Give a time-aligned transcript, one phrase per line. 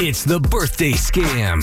[0.00, 1.62] It's the birthday scam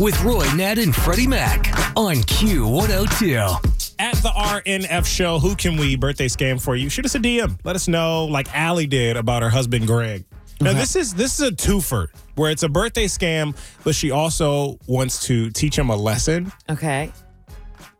[0.00, 3.94] with Roy Nat and Freddie Mac on Q102.
[3.98, 6.88] At the RNF show, who can we birthday scam for you?
[6.88, 7.58] Shoot us a DM.
[7.64, 10.24] Let us know, like Allie did about her husband Greg.
[10.60, 13.54] Now this is this is a twofer where it's a birthday scam,
[13.84, 17.12] but she also wants to teach him a lesson Okay.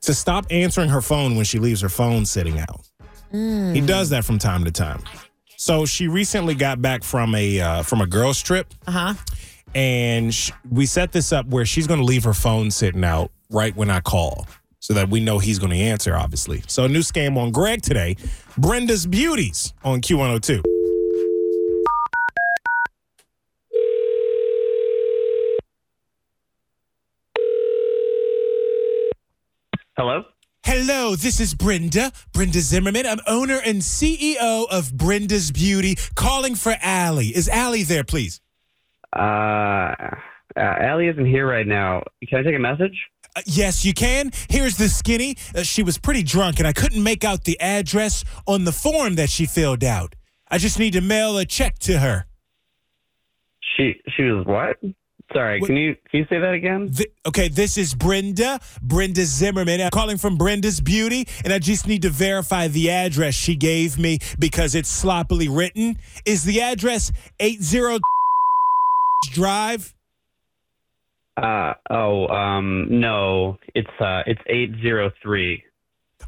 [0.02, 2.80] to stop answering her phone when she leaves her phone sitting out.
[3.32, 5.02] He does that from time to time.
[5.56, 9.14] So she recently got back from a uh, from a girls trip, Uh huh.
[9.74, 13.30] And sh- we set this up where she's going to leave her phone sitting out
[13.50, 14.46] right when I call,
[14.80, 16.16] so that we know he's going to answer.
[16.16, 18.16] Obviously, so a new scam on Greg today.
[18.58, 20.62] Brenda's Beauties on Q102.
[29.96, 30.24] Hello?
[30.64, 33.06] Hello, this is Brenda, Brenda Zimmerman.
[33.06, 37.28] I'm owner and CEO of Brenda's Beauty, calling for Allie.
[37.28, 38.40] Is Allie there, please?
[39.14, 40.16] Uh,
[40.56, 42.02] uh, Allie isn't here right now.
[42.28, 42.96] Can I take a message?
[43.36, 44.30] Uh, yes, you can.
[44.48, 45.36] Here's the skinny.
[45.54, 49.16] Uh, she was pretty drunk, and I couldn't make out the address on the form
[49.16, 50.14] that she filled out.
[50.48, 52.26] I just need to mail a check to her.
[53.76, 54.76] She she was what?
[55.32, 56.92] Sorry, What- can you can you say that again?
[56.92, 59.80] Th- okay, this is Brenda, Brenda Zimmerman.
[59.80, 63.98] I'm calling from Brenda's Beauty, and I just need to verify the address she gave
[63.98, 65.96] me because it's sloppily written.
[66.24, 67.10] Is the address
[67.40, 67.98] 80
[69.26, 69.94] Drive?
[71.36, 73.58] Uh oh, um no.
[73.74, 75.64] It's uh it's 803.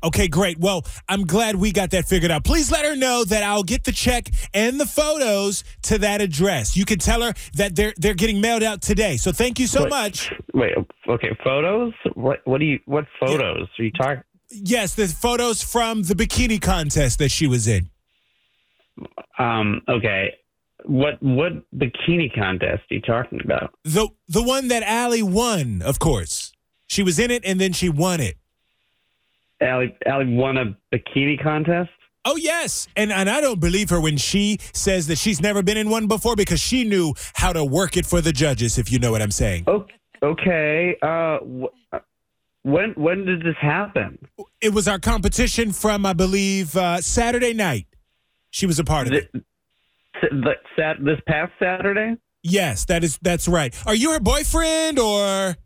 [0.04, 0.58] Okay, great.
[0.58, 2.44] Well, I'm glad we got that figured out.
[2.44, 6.76] Please let her know that I'll get the check and the photos to that address.
[6.76, 9.16] You can tell her that they're they're getting mailed out today.
[9.16, 9.90] So thank you so Wait.
[9.90, 10.32] much.
[10.54, 10.74] Wait,
[11.08, 11.94] okay, photos?
[12.14, 16.60] What what do you what photos are you talking Yes, the photos from the bikini
[16.60, 17.90] contest that she was in.
[19.38, 20.34] Um okay.
[20.86, 23.74] What what bikini contest are you talking about?
[23.84, 26.52] The the one that Allie won, of course.
[26.86, 28.36] She was in it and then she won it.
[29.60, 31.90] Allie Allie won a bikini contest?
[32.24, 35.76] Oh yes, and and I don't believe her when she says that she's never been
[35.76, 38.78] in one before because she knew how to work it for the judges.
[38.78, 39.64] If you know what I'm saying.
[39.66, 39.86] O-
[40.22, 40.96] Okay.
[41.02, 41.96] Uh wh-
[42.62, 44.18] when when did this happen?
[44.60, 47.86] It was our competition from I believe uh, Saturday night.
[48.50, 49.30] She was a part of it.
[50.20, 52.16] Th- sat- this past Saturday?
[52.42, 53.74] Yes, that is that's right.
[53.86, 55.56] Are you her boyfriend or?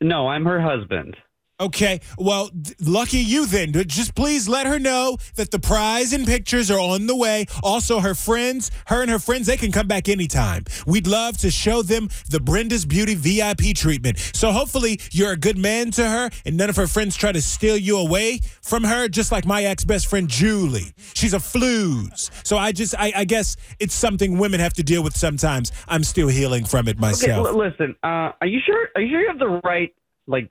[0.00, 1.16] No, I'm her husband.
[1.60, 3.72] Okay, well, th- lucky you then.
[3.86, 7.46] Just please let her know that the prize and pictures are on the way.
[7.62, 10.64] Also, her friends, her and her friends, they can come back anytime.
[10.88, 14.18] We'd love to show them the Brenda's Beauty VIP treatment.
[14.34, 17.40] So hopefully you're a good man to her and none of her friends try to
[17.42, 20.92] steal you away from her, just like my ex-best friend Julie.
[21.14, 22.30] She's a flues.
[22.42, 25.70] So I just, I, I guess it's something women have to deal with sometimes.
[25.86, 27.46] I'm still healing from it Okay, myself.
[27.46, 27.94] l- listen.
[28.02, 28.88] Uh, are you sure?
[28.96, 29.94] Are you sure you have the right
[30.26, 30.50] like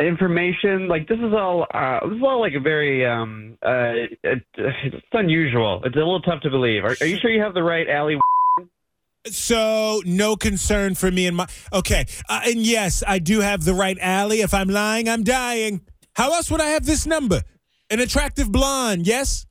[0.00, 0.88] information?
[0.88, 1.66] Like this is all.
[1.72, 3.06] Uh, this is all like a very.
[3.06, 3.92] Um, uh,
[4.22, 5.82] it, it's unusual.
[5.84, 6.84] It's a little tough to believe.
[6.84, 8.18] Are, are you sure you have the right Allie?
[9.26, 11.46] So no concern for me and my.
[11.72, 14.40] Okay, uh, and yes, I do have the right Allie.
[14.40, 15.82] If I'm lying, I'm dying.
[16.14, 17.42] How else would I have this number?
[17.90, 19.46] An attractive blonde, yes.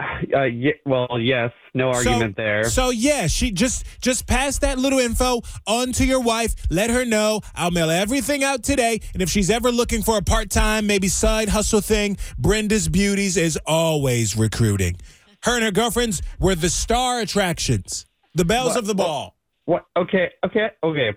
[0.00, 1.52] Uh, y- well, yes.
[1.76, 2.64] No argument so, there.
[2.64, 6.54] So yeah, she just just pass that little info on to your wife.
[6.70, 7.42] Let her know.
[7.54, 9.00] I'll mail everything out today.
[9.12, 13.36] And if she's ever looking for a part time, maybe side hustle thing, Brenda's Beauties
[13.36, 14.96] is always recruiting.
[15.42, 19.36] Her and her girlfriends were the star attractions, the bells What- of the ball.
[19.66, 19.84] what?
[19.96, 20.30] Okay.
[20.44, 20.70] Okay.
[20.82, 21.12] Okay.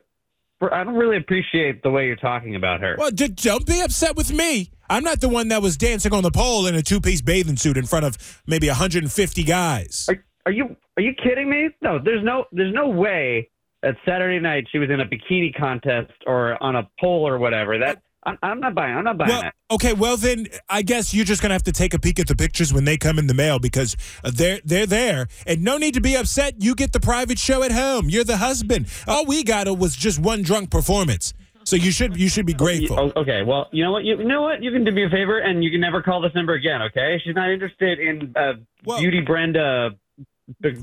[0.62, 2.96] I don't really appreciate the way you're talking about her.
[2.98, 4.72] Well, d- don't be upset with me.
[4.90, 7.56] I'm not the one that was dancing on the pole in a two piece bathing
[7.56, 10.08] suit in front of maybe 150 guys.
[10.10, 11.70] Are, are you are you kidding me?
[11.82, 13.50] No, there's no there's no way
[13.84, 17.78] that Saturday night she was in a bikini contest or on a pole or whatever.
[17.78, 18.98] That I'm, I'm not buying.
[18.98, 19.54] I'm not buying Well, that.
[19.72, 22.36] okay, well then I guess you're just gonna have to take a peek at the
[22.36, 26.02] pictures when they come in the mail because they're they're there, and no need to
[26.02, 26.56] be upset.
[26.58, 28.10] You get the private show at home.
[28.10, 28.88] You're the husband.
[29.08, 33.00] All we got was just one drunk performance, so you should you should be grateful.
[33.16, 34.04] Oh, okay, well, you know what?
[34.04, 34.62] You, you know what?
[34.64, 36.82] You can do me a favor, and you can never call this number again.
[36.82, 37.22] Okay?
[37.24, 38.54] She's not interested in uh,
[38.84, 39.92] Well- Beauty Brenda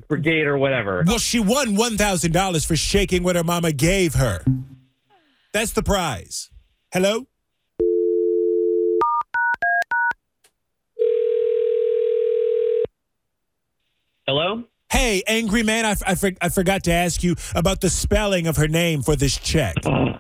[0.09, 1.03] Brigade or whatever.
[1.07, 4.45] Well, she won one thousand dollars for shaking what her mama gave her.
[5.53, 6.51] That's the prize.
[6.93, 7.27] Hello.
[14.27, 14.65] Hello?
[14.91, 18.57] Hey, angry man, I, I, for- I forgot to ask you about the spelling of
[18.57, 19.75] her name for this check.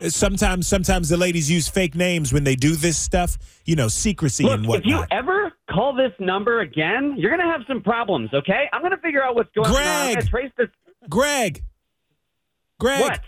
[0.08, 3.38] Sometimes, sometimes the ladies use fake names when they do this stuff.
[3.64, 4.84] You know, secrecy Look, and whatnot.
[5.04, 8.30] if you ever call this number again, you're gonna have some problems.
[8.32, 8.64] Okay?
[8.72, 9.76] I'm gonna figure out what's going on.
[9.76, 10.16] I'm Greg!
[10.16, 10.68] gonna trace this.
[11.08, 11.62] Greg,
[12.80, 13.20] Greg, What?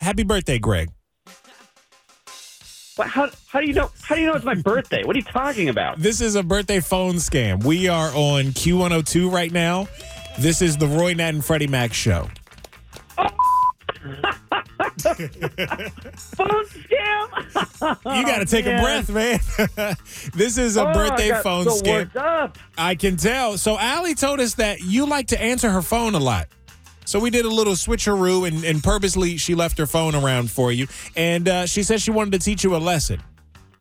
[0.00, 0.90] Happy birthday, Greg.
[2.96, 3.90] What, how how do you know?
[4.02, 5.04] How do you know it's my birthday?
[5.04, 5.98] What are you talking about?
[5.98, 7.62] This is a birthday phone scam.
[7.62, 9.86] We are on Q102 right now.
[10.38, 12.28] This is the Roy Nat and Freddie Mac show.
[13.18, 13.26] Oh.
[14.96, 16.95] Phone scam?
[17.82, 19.38] You got to take a breath, man.
[20.34, 22.14] this is a Oh, birthday phone so scam.
[22.16, 22.58] up.
[22.78, 23.58] I can tell.
[23.58, 26.48] So Allie told us that you like to answer her phone a lot.
[27.04, 30.72] So we did a little switcheroo, and, and purposely she left her phone around for
[30.72, 30.88] you.
[31.14, 33.22] And uh, she said she wanted to teach you a lesson.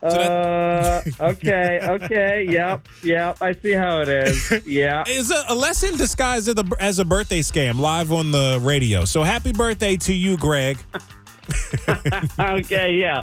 [0.03, 3.37] Uh, okay, okay, yep, yep.
[3.41, 4.61] I see how it is.
[4.67, 5.03] Yeah.
[5.07, 9.05] It's a, a lesson disguised as a, as a birthday scam live on the radio.
[9.05, 10.77] So happy birthday to you, Greg.
[12.39, 13.21] Okay, yeah.